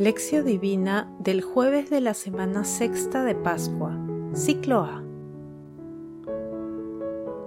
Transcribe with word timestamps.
Lección 0.00 0.46
Divina 0.46 1.14
del 1.18 1.42
jueves 1.42 1.90
de 1.90 2.00
la 2.00 2.14
semana 2.14 2.64
sexta 2.64 3.22
de 3.22 3.34
Pascua, 3.34 4.00
ciclo 4.32 4.80
A. 4.80 5.04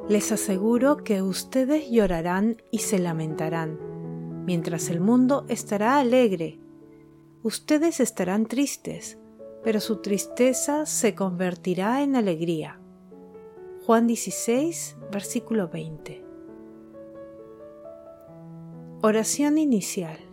Les 0.08 0.32
aseguro 0.32 0.98
que 0.98 1.24
ustedes 1.24 1.90
llorarán 1.90 2.62
y 2.70 2.78
se 2.78 3.00
lamentarán, 3.00 4.46
mientras 4.46 4.90
el 4.90 5.00
mundo 5.00 5.46
estará 5.50 5.98
alegre. 5.98 6.60
Ustedes 7.42 8.00
estarán 8.00 8.46
tristes, 8.46 9.18
pero 9.64 9.80
su 9.80 10.04
tristeza 10.04 10.86
se 10.86 11.16
convertirá 11.16 12.04
en 12.04 12.16
alegría. 12.16 12.80
Juan 13.84 14.06
16, 14.06 14.98
versículo 15.12 15.70
20. 15.70 16.24
Oración 19.02 19.58
inicial. 19.58 20.33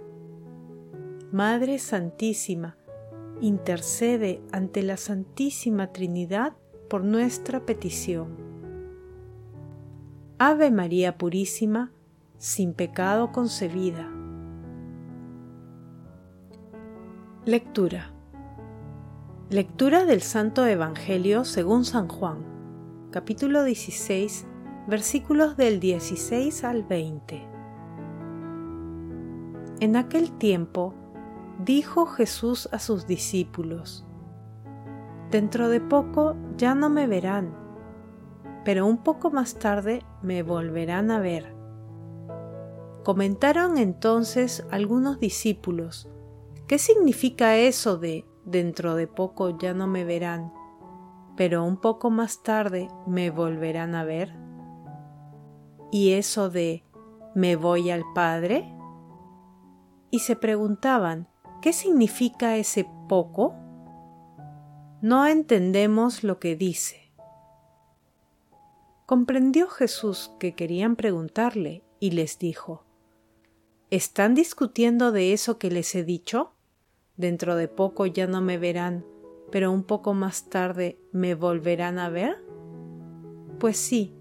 Madre 1.31 1.79
Santísima, 1.79 2.75
intercede 3.39 4.41
ante 4.51 4.83
la 4.83 4.97
Santísima 4.97 5.93
Trinidad 5.93 6.57
por 6.89 7.05
nuestra 7.05 7.65
petición. 7.65 8.35
Ave 10.39 10.71
María 10.71 11.17
Purísima, 11.17 11.93
sin 12.37 12.73
pecado 12.73 13.31
concebida. 13.31 14.11
Lectura. 17.45 18.11
Lectura 19.49 20.03
del 20.03 20.21
Santo 20.21 20.65
Evangelio 20.65 21.45
según 21.45 21.85
San 21.85 22.09
Juan, 22.09 22.43
capítulo 23.09 23.63
16, 23.63 24.47
versículos 24.85 25.55
del 25.55 25.79
16 25.79 26.65
al 26.65 26.83
20. 26.83 27.47
En 29.79 29.95
aquel 29.95 30.33
tiempo, 30.33 30.93
dijo 31.63 32.05
Jesús 32.05 32.69
a 32.71 32.79
sus 32.79 33.07
discípulos, 33.07 34.05
Dentro 35.29 35.69
de 35.69 35.79
poco 35.79 36.35
ya 36.57 36.75
no 36.75 36.89
me 36.89 37.07
verán, 37.07 37.55
pero 38.65 38.85
un 38.85 38.97
poco 38.97 39.31
más 39.31 39.55
tarde 39.55 40.03
me 40.21 40.43
volverán 40.43 41.09
a 41.09 41.19
ver. 41.19 41.55
Comentaron 43.03 43.77
entonces 43.77 44.67
algunos 44.71 45.19
discípulos, 45.19 46.09
¿qué 46.67 46.77
significa 46.77 47.55
eso 47.55 47.97
de 47.97 48.25
dentro 48.43 48.95
de 48.95 49.07
poco 49.07 49.57
ya 49.57 49.73
no 49.73 49.87
me 49.87 50.03
verán, 50.03 50.51
pero 51.37 51.63
un 51.63 51.77
poco 51.77 52.09
más 52.09 52.43
tarde 52.43 52.89
me 53.07 53.31
volverán 53.31 53.95
a 53.95 54.03
ver? 54.03 54.35
¿Y 55.91 56.11
eso 56.13 56.49
de 56.49 56.83
me 57.35 57.55
voy 57.55 57.89
al 57.89 58.03
Padre? 58.13 58.75
Y 60.09 60.19
se 60.19 60.35
preguntaban, 60.35 61.30
¿Qué 61.61 61.73
significa 61.73 62.57
ese 62.57 62.87
poco? 63.07 63.53
No 65.03 65.27
entendemos 65.27 66.23
lo 66.23 66.39
que 66.39 66.55
dice. 66.55 67.11
Comprendió 69.05 69.67
Jesús 69.67 70.31
que 70.39 70.55
querían 70.55 70.95
preguntarle 70.95 71.83
y 71.99 72.11
les 72.11 72.39
dijo, 72.39 72.83
¿Están 73.91 74.33
discutiendo 74.33 75.11
de 75.11 75.33
eso 75.33 75.59
que 75.59 75.69
les 75.69 75.93
he 75.93 76.03
dicho? 76.03 76.53
Dentro 77.15 77.55
de 77.55 77.67
poco 77.67 78.07
ya 78.07 78.25
no 78.25 78.41
me 78.41 78.57
verán, 78.57 79.05
pero 79.51 79.71
un 79.71 79.83
poco 79.83 80.15
más 80.15 80.49
tarde 80.49 80.97
me 81.11 81.35
volverán 81.35 81.99
a 81.99 82.09
ver? 82.09 82.43
Pues 83.59 83.77
sí, 83.77 84.15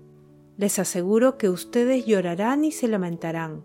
les 0.58 0.78
aseguro 0.78 1.38
que 1.38 1.48
ustedes 1.48 2.04
llorarán 2.04 2.66
y 2.66 2.72
se 2.72 2.86
lamentarán, 2.86 3.64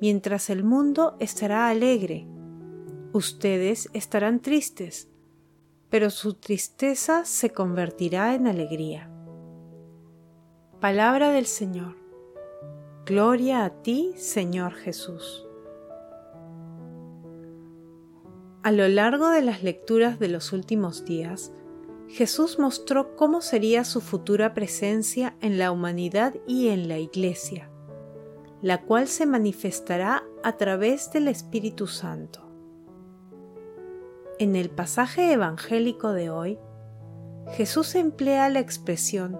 mientras 0.00 0.48
el 0.48 0.64
mundo 0.64 1.16
estará 1.20 1.68
alegre 1.68 2.28
Ustedes 3.14 3.88
estarán 3.92 4.40
tristes, 4.40 5.06
pero 5.88 6.10
su 6.10 6.34
tristeza 6.34 7.24
se 7.24 7.50
convertirá 7.50 8.34
en 8.34 8.48
alegría. 8.48 9.08
Palabra 10.80 11.30
del 11.30 11.46
Señor. 11.46 11.94
Gloria 13.06 13.64
a 13.64 13.70
ti, 13.82 14.14
Señor 14.16 14.74
Jesús. 14.74 15.46
A 18.64 18.72
lo 18.72 18.88
largo 18.88 19.30
de 19.30 19.42
las 19.42 19.62
lecturas 19.62 20.18
de 20.18 20.26
los 20.26 20.52
últimos 20.52 21.04
días, 21.04 21.52
Jesús 22.08 22.58
mostró 22.58 23.14
cómo 23.14 23.42
sería 23.42 23.84
su 23.84 24.00
futura 24.00 24.54
presencia 24.54 25.36
en 25.40 25.56
la 25.56 25.70
humanidad 25.70 26.34
y 26.48 26.66
en 26.66 26.88
la 26.88 26.98
Iglesia, 26.98 27.70
la 28.60 28.82
cual 28.82 29.06
se 29.06 29.24
manifestará 29.24 30.24
a 30.42 30.56
través 30.56 31.12
del 31.12 31.28
Espíritu 31.28 31.86
Santo. 31.86 32.43
En 34.38 34.56
el 34.56 34.68
pasaje 34.68 35.32
evangélico 35.32 36.12
de 36.12 36.28
hoy, 36.28 36.58
Jesús 37.52 37.94
emplea 37.94 38.48
la 38.48 38.58
expresión 38.58 39.38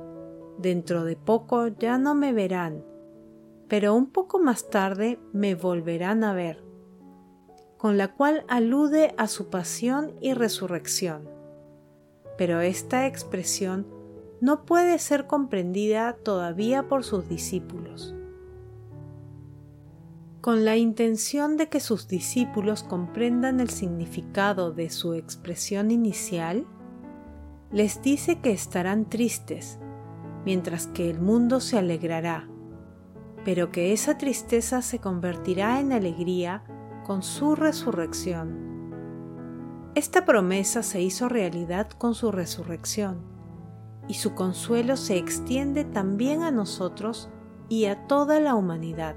dentro 0.59 1.05
de 1.05 1.17
poco 1.17 1.67
ya 1.67 1.99
no 1.99 2.15
me 2.15 2.33
verán, 2.33 2.85
pero 3.67 3.95
un 3.95 4.07
poco 4.07 4.39
más 4.39 4.71
tarde 4.71 5.19
me 5.33 5.57
volverán 5.57 6.23
a 6.23 6.33
ver, 6.33 6.63
con 7.77 7.99
la 7.99 8.15
cual 8.15 8.45
alude 8.47 9.15
a 9.19 9.27
su 9.27 9.51
pasión 9.51 10.15
y 10.21 10.33
resurrección. 10.33 11.29
Pero 12.39 12.61
esta 12.61 13.09
expresión 13.09 13.89
no 14.41 14.65
puede 14.65 15.01
ser 15.01 15.27
comprendida 15.27 16.13
todavía 16.13 16.87
por 16.87 17.03
sus 17.03 17.29
discípulos 17.29 18.15
con 20.45 20.67
la 20.67 20.77
intención 20.77 21.57
de 21.57 21.71
que 21.71 21.81
sus 21.81 22.07
discípulos 22.07 22.83
comprendan 22.83 23.61
el 23.61 23.71
significado 23.71 24.73
de 24.73 24.91
su 24.91 25.15
expresión 25.15 25.91
inicial, 25.91 26.67
les 27.73 28.03
dice 28.03 28.43
que 28.43 28.53
estarán 28.53 29.09
tristes, 29.09 29.79
mientras 30.45 30.87
que 30.89 31.09
el 31.09 31.19
mundo 31.19 31.61
se 31.61 31.79
alegrará, 31.79 32.47
pero 33.47 33.73
que 33.73 33.95
esa 33.95 34.19
tristeza 34.19 34.83
se 34.83 34.99
convertirá 34.99 35.81
en 35.81 35.95
alegría 35.95 36.63
con 37.07 37.23
su 37.23 37.55
resurrección. 37.55 38.93
Esta 39.95 40.27
promesa 40.27 40.83
se 40.83 41.01
hizo 41.01 41.31
realidad 41.31 41.89
con 41.89 42.15
su 42.15 42.31
resurrección, 42.31 43.23
y 44.09 44.13
su 44.13 44.35
consuelo 44.35 44.99
se 44.99 45.17
extiende 45.17 45.87
también 45.87 46.43
a 46.43 46.51
nosotros 46.51 47.31
y 47.71 47.87
a 47.87 48.07
toda 48.07 48.41
la 48.41 48.55
humanidad 48.57 49.17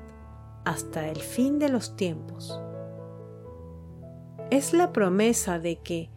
hasta 0.67 1.07
el 1.07 1.21
fin 1.21 1.59
de 1.59 1.69
los 1.69 1.95
tiempos. 1.95 2.59
Es 4.49 4.73
la 4.73 4.91
promesa 4.91 5.59
de 5.59 5.77
que, 5.77 6.11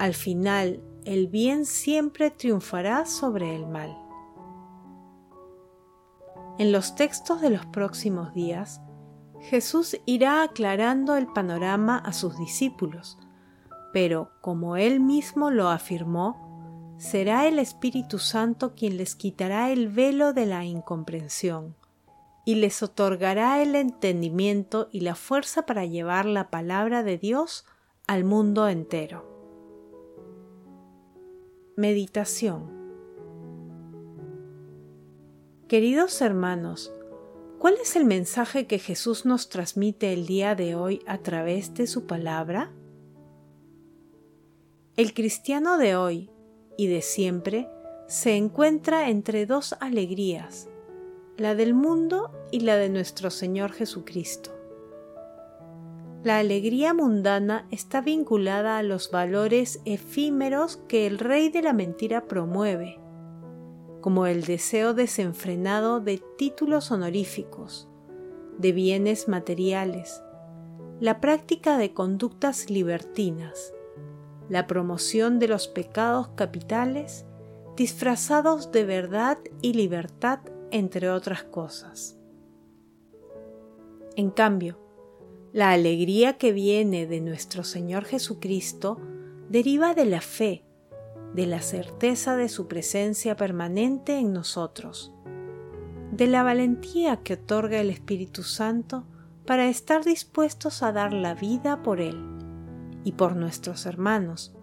al 0.00 0.14
final, 0.14 0.82
el 1.04 1.28
bien 1.28 1.66
siempre 1.66 2.32
triunfará 2.32 3.06
sobre 3.06 3.54
el 3.54 3.64
mal. 3.64 3.96
En 6.58 6.72
los 6.72 6.96
textos 6.96 7.40
de 7.40 7.50
los 7.50 7.64
próximos 7.66 8.34
días, 8.34 8.80
Jesús 9.38 9.96
irá 10.04 10.42
aclarando 10.42 11.16
el 11.16 11.28
panorama 11.28 11.96
a 11.96 12.12
sus 12.12 12.36
discípulos, 12.36 13.18
pero 13.92 14.32
como 14.40 14.76
él 14.76 14.98
mismo 14.98 15.52
lo 15.52 15.68
afirmó, 15.68 16.96
será 16.98 17.46
el 17.46 17.60
Espíritu 17.60 18.18
Santo 18.18 18.74
quien 18.74 18.96
les 18.96 19.14
quitará 19.14 19.70
el 19.70 19.88
velo 19.88 20.32
de 20.32 20.46
la 20.46 20.64
incomprensión 20.64 21.76
y 22.44 22.56
les 22.56 22.82
otorgará 22.82 23.62
el 23.62 23.74
entendimiento 23.74 24.88
y 24.90 25.00
la 25.00 25.14
fuerza 25.14 25.64
para 25.66 25.84
llevar 25.86 26.26
la 26.26 26.50
palabra 26.50 27.02
de 27.02 27.18
Dios 27.18 27.64
al 28.06 28.24
mundo 28.24 28.68
entero. 28.68 29.30
Meditación 31.76 32.82
Queridos 35.68 36.20
hermanos, 36.20 36.92
¿cuál 37.58 37.76
es 37.80 37.96
el 37.96 38.04
mensaje 38.04 38.66
que 38.66 38.78
Jesús 38.78 39.24
nos 39.24 39.48
transmite 39.48 40.12
el 40.12 40.26
día 40.26 40.54
de 40.54 40.74
hoy 40.74 41.00
a 41.06 41.18
través 41.18 41.72
de 41.72 41.86
su 41.86 42.06
palabra? 42.06 42.70
El 44.96 45.14
cristiano 45.14 45.78
de 45.78 45.96
hoy 45.96 46.30
y 46.76 46.88
de 46.88 47.00
siempre 47.00 47.70
se 48.06 48.36
encuentra 48.36 49.08
entre 49.08 49.46
dos 49.46 49.74
alegrías, 49.80 50.68
la 51.42 51.56
del 51.56 51.74
mundo 51.74 52.30
y 52.52 52.60
la 52.60 52.76
de 52.76 52.88
nuestro 52.88 53.28
Señor 53.28 53.72
Jesucristo. 53.72 54.52
la 56.22 56.38
alegría 56.38 56.94
mundana 56.94 57.66
está 57.72 58.00
vinculada 58.00 58.78
a 58.78 58.84
los 58.84 59.10
valores 59.10 59.80
efímeros 59.84 60.76
que 60.86 61.08
el 61.08 61.18
rey 61.18 61.48
de 61.48 61.62
la 61.62 61.72
mentira 61.72 62.28
promueve, 62.28 63.00
como 64.00 64.26
el 64.26 64.44
deseo 64.44 64.94
desenfrenado 64.94 65.98
de 65.98 66.22
títulos 66.38 66.92
honoríficos, 66.92 67.88
de 68.58 68.70
bienes 68.70 69.26
materiales, 69.26 70.22
la 71.00 71.20
práctica 71.20 71.76
de 71.76 71.92
conductas 71.92 72.70
libertinas, 72.70 73.74
la 74.48 74.68
promoción 74.68 75.40
de 75.40 75.48
los 75.48 75.66
pecados 75.66 76.28
capitales 76.36 77.26
disfrazados 77.76 78.70
de 78.70 78.84
verdad 78.84 79.38
y 79.60 79.72
libertad, 79.72 80.38
entre 80.72 81.10
otras 81.10 81.44
cosas. 81.44 82.18
En 84.16 84.30
cambio, 84.30 84.78
la 85.52 85.70
alegría 85.70 86.38
que 86.38 86.52
viene 86.52 87.06
de 87.06 87.20
nuestro 87.20 87.62
Señor 87.62 88.04
Jesucristo 88.04 88.98
deriva 89.48 89.94
de 89.94 90.06
la 90.06 90.20
fe, 90.20 90.64
de 91.34 91.46
la 91.46 91.60
certeza 91.60 92.36
de 92.36 92.48
su 92.48 92.68
presencia 92.68 93.36
permanente 93.36 94.18
en 94.18 94.32
nosotros, 94.32 95.12
de 96.10 96.26
la 96.26 96.42
valentía 96.42 97.18
que 97.18 97.34
otorga 97.34 97.80
el 97.80 97.90
Espíritu 97.90 98.42
Santo 98.42 99.04
para 99.46 99.68
estar 99.68 100.04
dispuestos 100.04 100.82
a 100.82 100.92
dar 100.92 101.12
la 101.12 101.34
vida 101.34 101.82
por 101.82 102.00
Él 102.00 102.18
y 103.04 103.12
por 103.12 103.36
nuestros 103.36 103.86
hermanos, 103.86 104.54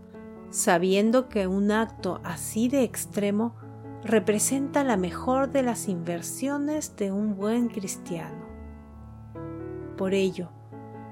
sabiendo 0.50 1.30
que 1.30 1.48
un 1.48 1.72
acto 1.72 2.20
así 2.24 2.68
de 2.68 2.84
extremo 2.84 3.56
representa 4.04 4.84
la 4.84 4.98
mejor 4.98 5.52
de 5.52 5.64
las 5.64 5.88
inversiones 5.88 6.96
de 6.96 7.12
un 7.12 7.36
buen 7.36 7.68
cristiano. 7.68 8.48
Por 9.98 10.14
ello, 10.14 10.50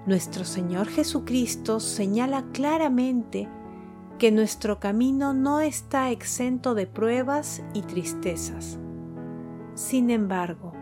nuestro 0.06 0.46
Señor 0.46 0.88
Jesucristo 0.88 1.82
señala 1.82 2.46
claramente 2.54 3.50
que 4.18 4.32
nuestro 4.32 4.80
camino 4.80 5.34
no 5.34 5.60
está 5.60 6.12
exento 6.12 6.74
de 6.76 6.88
pruebas 6.88 7.62
y 7.74 7.82
tristezas. 7.82 8.80
Sin 9.76 10.10
embargo, 10.10 10.74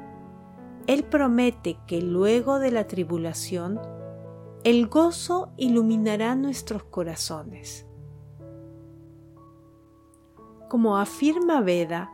Él 0.88 1.04
promete 1.04 1.78
que 1.88 2.02
luego 2.02 2.60
de 2.60 2.72
la 2.72 2.88
tribulación, 2.88 3.80
el 4.64 4.88
gozo 4.88 5.52
iluminará 5.58 6.36
nuestros 6.36 6.84
corazones. 6.84 7.88
Como 10.70 10.98
afirma 10.98 11.62
Veda, 11.62 12.12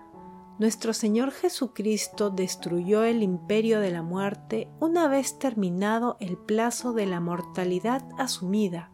nuestro 0.59 0.93
Señor 0.93 1.31
Jesucristo 1.31 2.29
destruyó 2.29 3.03
el 3.03 3.23
imperio 3.23 3.79
de 3.79 3.91
la 3.91 4.03
muerte 4.03 4.69
una 4.79 5.07
vez 5.07 5.39
terminado 5.39 6.17
el 6.19 6.37
plazo 6.37 6.91
de 6.93 7.05
la 7.05 7.21
mortalidad 7.21 8.03
asumida, 8.17 8.91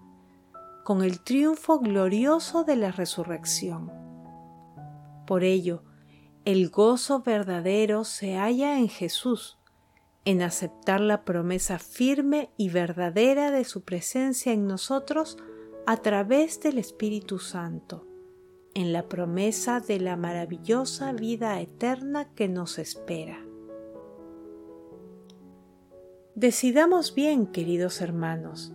con 0.86 1.04
el 1.04 1.24
triunfo 1.24 1.80
glorioso 1.80 2.64
de 2.64 2.76
la 2.76 2.92
resurrección. 2.92 3.92
Por 5.26 5.44
ello, 5.44 5.84
el 6.46 6.70
gozo 6.70 7.22
verdadero 7.22 8.04
se 8.04 8.38
halla 8.38 8.78
en 8.78 8.88
Jesús, 8.88 9.58
en 10.24 10.44
aceptar 10.44 11.02
la 11.02 11.26
promesa 11.26 11.80
firme 11.80 12.52
y 12.58 12.70
verdadera 12.70 13.50
de 13.50 13.66
su 13.66 13.84
presencia 13.84 14.54
en 14.54 14.68
nosotros 14.68 15.38
a 15.86 15.98
través 15.98 16.62
del 16.62 16.78
Espíritu 16.78 17.40
Santo 17.40 18.08
en 18.78 18.94
la 18.94 19.10
promesa 19.10 19.80
de 19.80 20.00
la 20.00 20.16
maravillosa 20.16 21.12
vida 21.12 21.60
eterna 21.60 22.30
que 22.36 22.48
nos 22.48 22.78
espera. 22.78 23.44
Decidamos 26.36 27.16
bien, 27.16 27.48
queridos 27.48 28.02
hermanos, 28.02 28.72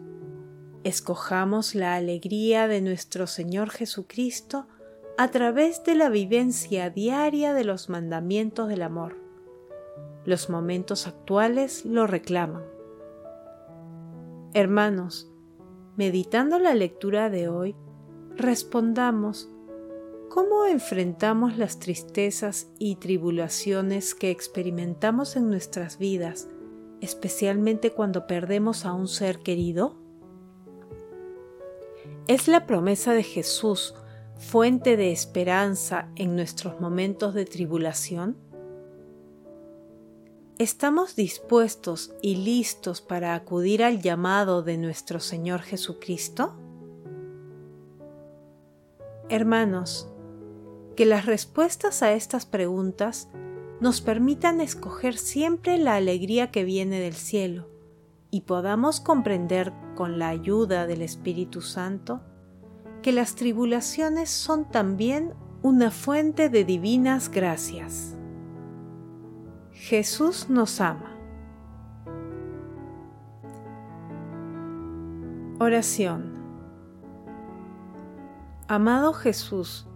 escojamos 0.82 1.76
la 1.76 1.94
alegría 1.94 2.66
de 2.66 2.80
nuestro 2.80 3.28
Señor 3.28 3.70
Jesucristo 3.70 4.66
a 5.18 5.28
través 5.28 5.84
de 5.84 5.94
la 5.94 6.08
vivencia 6.08 6.90
diaria 6.90 7.54
de 7.54 7.62
los 7.62 7.88
mandamientos 7.88 8.68
del 8.68 8.82
amor. 8.82 9.16
Los 10.24 10.50
momentos 10.50 11.06
actuales 11.06 11.84
lo 11.84 12.08
reclaman. 12.08 12.64
Hermanos, 14.52 15.30
meditando 15.96 16.58
la 16.58 16.74
lectura 16.74 17.30
de 17.30 17.46
hoy, 17.46 17.76
respondamos 18.34 19.51
¿Cómo 20.32 20.64
enfrentamos 20.64 21.58
las 21.58 21.78
tristezas 21.78 22.68
y 22.78 22.96
tribulaciones 22.96 24.14
que 24.14 24.30
experimentamos 24.30 25.36
en 25.36 25.50
nuestras 25.50 25.98
vidas, 25.98 26.48
especialmente 27.02 27.90
cuando 27.90 28.26
perdemos 28.26 28.86
a 28.86 28.94
un 28.94 29.08
ser 29.08 29.40
querido? 29.40 29.94
¿Es 32.28 32.48
la 32.48 32.66
promesa 32.66 33.12
de 33.12 33.24
Jesús 33.24 33.94
fuente 34.38 34.96
de 34.96 35.12
esperanza 35.12 36.08
en 36.16 36.34
nuestros 36.34 36.80
momentos 36.80 37.34
de 37.34 37.44
tribulación? 37.44 38.38
¿Estamos 40.56 41.14
dispuestos 41.14 42.14
y 42.22 42.36
listos 42.36 43.02
para 43.02 43.34
acudir 43.34 43.84
al 43.84 44.00
llamado 44.00 44.62
de 44.62 44.78
nuestro 44.78 45.20
Señor 45.20 45.60
Jesucristo? 45.60 46.56
Hermanos, 49.28 50.11
que 50.96 51.06
las 51.06 51.26
respuestas 51.26 52.02
a 52.02 52.12
estas 52.12 52.46
preguntas 52.46 53.28
nos 53.80 54.00
permitan 54.00 54.60
escoger 54.60 55.16
siempre 55.16 55.78
la 55.78 55.96
alegría 55.96 56.50
que 56.50 56.64
viene 56.64 57.00
del 57.00 57.14
cielo 57.14 57.68
y 58.30 58.42
podamos 58.42 59.00
comprender 59.00 59.72
con 59.94 60.18
la 60.18 60.28
ayuda 60.28 60.86
del 60.86 61.02
Espíritu 61.02 61.60
Santo 61.60 62.22
que 63.02 63.12
las 63.12 63.34
tribulaciones 63.34 64.30
son 64.30 64.70
también 64.70 65.34
una 65.62 65.90
fuente 65.90 66.48
de 66.48 66.64
divinas 66.64 67.30
gracias. 67.30 68.16
Jesús 69.72 70.48
nos 70.48 70.80
ama. 70.80 71.16
Oración. 75.58 76.32
Amado 78.68 79.12
Jesús, 79.12 79.86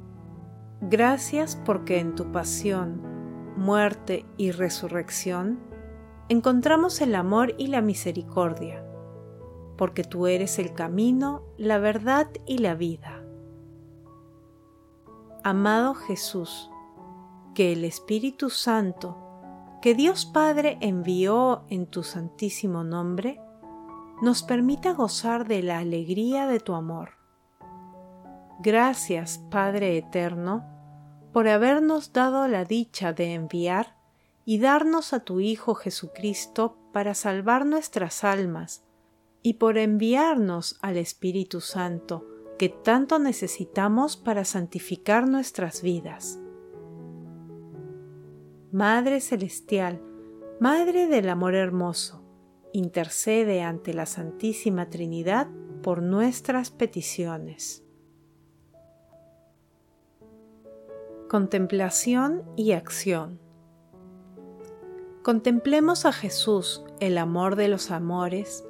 Gracias 0.88 1.56
porque 1.56 1.98
en 1.98 2.14
tu 2.14 2.30
pasión, 2.30 3.02
muerte 3.56 4.24
y 4.36 4.52
resurrección 4.52 5.58
encontramos 6.28 7.00
el 7.00 7.14
amor 7.14 7.54
y 7.58 7.66
la 7.66 7.80
misericordia, 7.80 8.84
porque 9.76 10.04
tú 10.04 10.28
eres 10.28 10.58
el 10.58 10.74
camino, 10.74 11.42
la 11.56 11.78
verdad 11.78 12.28
y 12.46 12.58
la 12.58 12.74
vida. 12.74 13.24
Amado 15.42 15.94
Jesús, 15.94 16.70
que 17.54 17.72
el 17.72 17.84
Espíritu 17.84 18.50
Santo, 18.50 19.16
que 19.82 19.94
Dios 19.94 20.24
Padre 20.24 20.78
envió 20.80 21.64
en 21.68 21.86
tu 21.86 22.04
santísimo 22.04 22.84
nombre, 22.84 23.40
nos 24.22 24.42
permita 24.42 24.92
gozar 24.92 25.48
de 25.48 25.62
la 25.62 25.78
alegría 25.78 26.46
de 26.46 26.60
tu 26.60 26.74
amor 26.74 27.16
Gracias, 28.58 29.38
Padre 29.50 29.98
Eterno, 29.98 30.64
por 31.36 31.48
habernos 31.48 32.14
dado 32.14 32.48
la 32.48 32.64
dicha 32.64 33.12
de 33.12 33.34
enviar 33.34 33.94
y 34.46 34.58
darnos 34.58 35.12
a 35.12 35.20
tu 35.20 35.40
Hijo 35.40 35.74
Jesucristo 35.74 36.78
para 36.94 37.12
salvar 37.12 37.66
nuestras 37.66 38.24
almas, 38.24 38.86
y 39.42 39.52
por 39.58 39.76
enviarnos 39.76 40.78
al 40.80 40.96
Espíritu 40.96 41.60
Santo, 41.60 42.26
que 42.58 42.70
tanto 42.70 43.18
necesitamos 43.18 44.16
para 44.16 44.46
santificar 44.46 45.28
nuestras 45.28 45.82
vidas. 45.82 46.38
Madre 48.72 49.20
Celestial, 49.20 50.00
Madre 50.58 51.06
del 51.06 51.28
Amor 51.28 51.54
Hermoso, 51.54 52.24
intercede 52.72 53.60
ante 53.60 53.92
la 53.92 54.06
Santísima 54.06 54.88
Trinidad 54.88 55.48
por 55.82 56.00
nuestras 56.00 56.70
peticiones. 56.70 57.85
Contemplación 61.28 62.44
y 62.54 62.70
acción. 62.70 63.40
Contemplemos 65.24 66.06
a 66.06 66.12
Jesús, 66.12 66.84
el 67.00 67.18
amor 67.18 67.56
de 67.56 67.66
los 67.66 67.90
amores, 67.90 68.64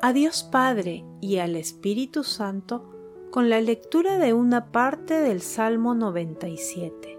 a 0.00 0.14
Dios 0.14 0.42
Padre 0.42 1.04
y 1.20 1.36
al 1.36 1.54
Espíritu 1.54 2.24
Santo 2.24 2.88
con 3.30 3.50
la 3.50 3.60
lectura 3.60 4.16
de 4.16 4.32
una 4.32 4.72
parte 4.72 5.20
del 5.20 5.42
Salmo 5.42 5.94
97. 5.94 7.18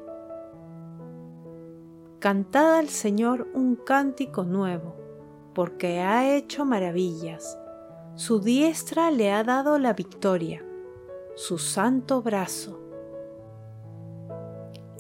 Cantad 2.18 2.80
al 2.80 2.90
Señor 2.90 3.48
un 3.54 3.76
cántico 3.76 4.44
nuevo, 4.44 4.96
porque 5.54 6.00
ha 6.00 6.36
hecho 6.36 6.66
maravillas. 6.66 7.60
Su 8.16 8.40
diestra 8.40 9.12
le 9.12 9.32
ha 9.32 9.44
dado 9.44 9.78
la 9.78 9.94
victoria, 9.94 10.66
su 11.36 11.60
santo 11.60 12.24
brazo 12.24 12.79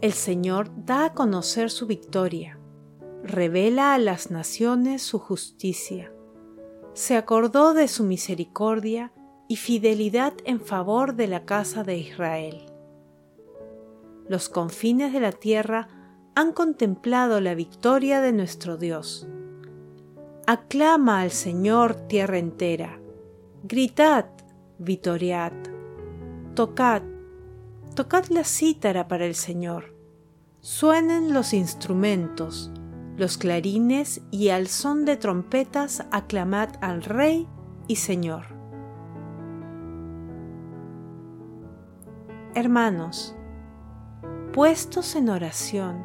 el 0.02 0.14
Señor 0.14 0.72
da 0.86 1.06
a 1.06 1.14
conocer 1.14 1.70
su 1.70 1.86
victoria, 1.86 2.58
revela 3.24 3.94
a 3.94 3.98
las 3.98 4.32
naciones 4.32 5.02
su 5.02 5.20
justicia, 5.20 6.14
se 6.94 7.18
acordó 7.18 7.74
de 7.74 7.88
su 7.88 8.04
misericordia 8.04 9.12
y 9.50 9.58
fidelidad 9.58 10.34
en 10.46 10.62
favor 10.62 11.16
de 11.16 11.28
la 11.28 11.46
casa 11.46 11.84
de 11.84 11.98
Israel. 11.98 12.66
Los 14.28 14.48
confines 14.48 15.12
de 15.12 15.20
la 15.20 15.32
tierra 15.32 15.90
han 16.36 16.54
contemplado 16.54 17.42
la 17.42 17.56
victoria 17.56 18.22
de 18.22 18.32
nuestro 18.32 18.78
Dios. 18.78 19.28
Aclama 20.48 21.22
al 21.22 21.32
Señor 21.32 21.96
tierra 22.08 22.38
entera. 22.38 23.00
Gritad, 23.64 24.26
vitoriad. 24.78 25.52
Tocad, 26.56 27.02
tocad 27.96 28.26
la 28.28 28.44
cítara 28.44 29.08
para 29.08 29.26
el 29.26 29.36
Señor. 29.36 29.96
Suenen 30.62 31.34
los 31.34 31.54
instrumentos, 31.54 32.72
los 33.18 33.38
clarines 33.38 34.22
y 34.32 34.50
al 34.50 34.68
son 34.68 35.06
de 35.06 35.18
trompetas 35.18 36.06
aclamad 36.12 36.70
al 36.82 37.04
Rey 37.04 37.48
y 37.88 37.98
Señor. 37.98 38.46
Hermanos, 42.56 43.36
puestos 44.54 45.16
en 45.16 45.30
oración, 45.30 46.04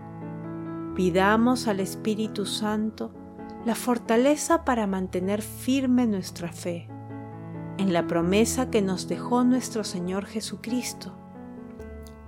pidamos 0.95 1.69
al 1.69 1.81
Espíritu 1.81 2.47
Santo 2.47 3.13
la 3.65 3.75
fortaleza 3.75 4.65
para 4.65 4.87
mantener 4.87 5.41
firme 5.43 6.07
nuestra 6.07 6.53
fe 6.53 6.89
en 7.79 7.93
la 7.93 8.07
promesa 8.07 8.71
que 8.71 8.83
nos 8.83 9.09
dejó 9.09 9.45
nuestro 9.45 9.85
Señor 9.85 10.27
Jesucristo. 10.27 11.24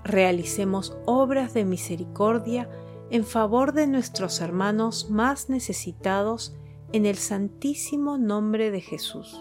Realicemos 0.07 0.97
obras 1.05 1.53
de 1.53 1.65
misericordia 1.65 2.71
en 3.11 3.25
favor 3.25 3.73
de 3.73 3.89
nuestros 3.89 4.41
hermanos 4.41 5.11
más 5.11 5.49
necesitados 5.49 6.55
en 6.93 7.07
el 7.07 7.17
santísimo 7.17 8.17
nombre 8.17 8.71
de 8.71 8.81
Jesús. 8.81 9.37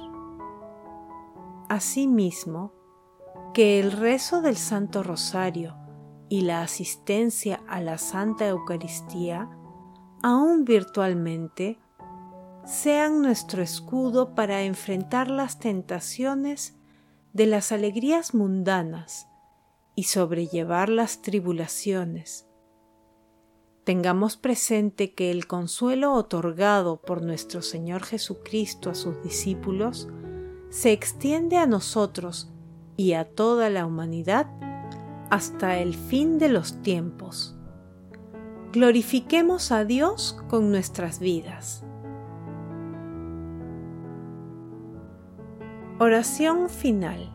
Asimismo, 1.69 2.73
que 3.53 3.79
el 3.79 3.91
rezo 3.91 4.41
del 4.41 4.57
Santo 4.57 5.03
Rosario 5.03 5.75
y 6.29 6.41
la 6.41 6.63
asistencia 6.63 7.61
a 7.67 7.79
la 7.79 7.99
Santa 7.99 8.47
Eucaristía, 8.47 9.47
aún 10.23 10.65
virtualmente, 10.65 11.77
sean 12.65 13.21
nuestro 13.21 13.61
escudo 13.61 14.33
para 14.33 14.63
enfrentar 14.63 15.29
las 15.29 15.59
tentaciones 15.59 16.75
de 17.33 17.45
las 17.45 17.71
alegrías 17.71 18.33
mundanas 18.33 19.27
y 19.95 20.03
sobrellevar 20.03 20.89
las 20.89 21.21
tribulaciones. 21.21 22.47
Tengamos 23.85 24.35
presente 24.35 25.13
que 25.13 25.31
el 25.31 25.47
consuelo 25.47 26.13
otorgado 26.13 27.01
por 27.01 27.21
nuestro 27.21 27.61
Señor 27.61 28.03
Jesucristo 28.03 28.89
a 28.89 28.95
sus 28.95 29.21
discípulos 29.23 30.07
se 30.69 30.91
extiende 30.91 31.57
a 31.57 31.67
nosotros 31.67 32.51
y 32.97 33.13
a 33.13 33.25
toda 33.25 33.69
la 33.69 33.85
humanidad 33.85 34.47
hasta 35.29 35.77
el 35.79 35.93
fin 35.93 36.39
de 36.39 36.49
los 36.49 36.81
tiempos. 36.81 37.55
Glorifiquemos 38.73 39.71
a 39.71 39.85
Dios 39.85 40.37
con 40.49 40.71
nuestras 40.71 41.19
vidas. 41.19 41.85
Oración 45.99 46.69
final. 46.69 47.34